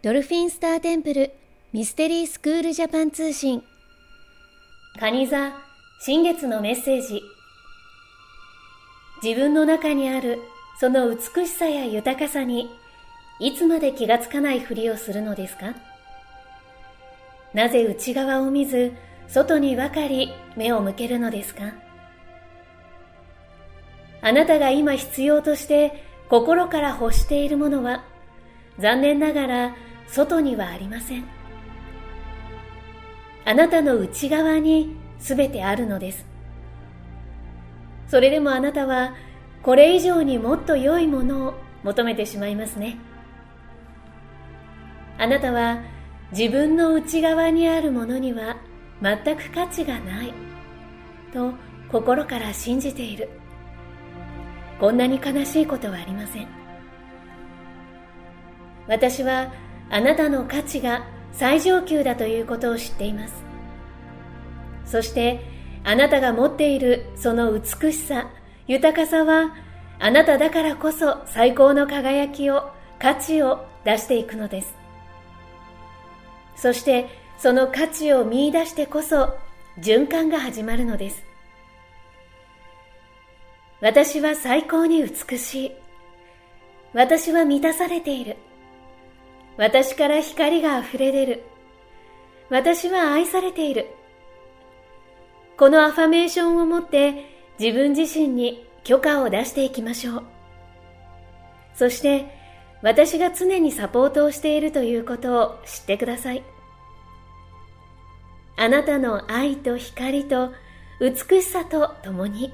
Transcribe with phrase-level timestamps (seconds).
[0.00, 1.32] ドルフィンスターテンプル
[1.72, 3.64] ミステリースクールジャパン通信。
[4.96, 5.52] 蟹座
[6.00, 7.20] 新月のメッセージ。
[9.24, 10.38] 自分の中にある
[10.78, 12.70] その美しさや豊かさに
[13.40, 15.74] いつまで気がつかないふりをするのですか？
[17.52, 18.92] なぜ内側を見ず
[19.26, 21.72] 外にばかり目を向けるのですか？
[24.22, 28.04] あなたが今必要として心から欲しているものは
[28.78, 29.76] 残念ながら
[30.08, 31.24] 外にはありません。
[33.44, 36.26] あなたの内側にすべてあるのです。
[38.08, 39.14] それでもあなたは
[39.62, 42.96] これ以上にもっと良いものを求めてしまいますね。
[45.18, 45.82] あなたは
[46.32, 48.56] 自分の内側にあるものには
[49.02, 50.32] 全く価値がない
[51.32, 51.52] と
[51.90, 53.28] 心から信じている。
[54.78, 56.48] こんなに悲しいことはありません。
[58.86, 59.52] 私は
[59.90, 63.34] あなたの価値が最上級だということを知っています。
[64.84, 65.40] そして
[65.84, 68.30] あなたが持っているその美しさ
[68.66, 69.54] 豊かさは
[69.98, 74.74] あなただからこそ最高の輝きを価値を出していくのです。
[76.56, 79.36] そしてその価値を見出してこそ
[79.78, 81.24] 循環が始まるのです。
[83.80, 85.72] 私は最高に美しい。
[86.92, 88.36] 私は満たされている。
[89.58, 91.42] 私から光が溢れ出る。
[92.48, 93.88] 私は愛されている。
[95.56, 97.24] このアファメーションを持って
[97.58, 100.22] 自分自身に許可を出していきましょう。
[101.74, 102.32] そして
[102.82, 106.44] 私が常にサポートをしているということを知ってください。
[108.56, 110.52] あなたの愛と光と
[111.00, 112.52] 美しさと共に。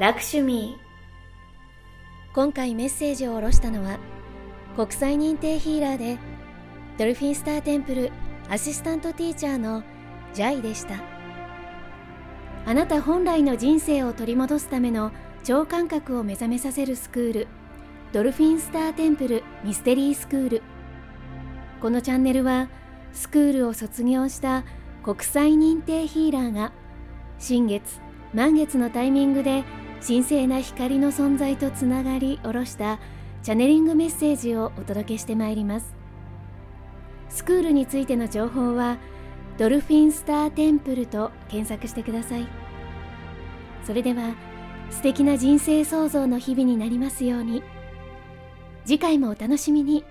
[0.00, 2.34] ラクシュミー。
[2.34, 4.00] 今回メッセージを下ろしたのは
[4.78, 6.18] 国際認定ヒーラーで
[6.98, 8.12] ドルフィンスターテンプル
[8.48, 9.82] アシスタントティーチャーの
[10.32, 10.94] ジャイでした。
[12.64, 15.10] あなた本来の人生を取り戻すための
[15.42, 17.48] 超感覚を目覚めさせるスクール
[18.12, 20.62] ドルフィンスターテンプルミステリースクール。
[21.82, 22.68] このチャンネルは
[23.12, 24.62] スクールを卒業した
[25.02, 26.70] 国際認定ヒーラーが
[27.40, 27.98] 新月
[28.32, 29.64] 満月のタイミングで
[30.06, 33.00] 神聖な光の存在とつながり下ろした
[33.42, 35.94] チャネリングメッセージをお届けしてまいります。
[37.28, 38.98] スクールについての情報は
[39.58, 42.46] ドルフィンスターテンプルと検索してください。
[43.84, 44.34] それでは
[44.90, 47.62] 素敵な人生創造の日々になりますように。
[48.84, 50.04] 次回もお楽しみに。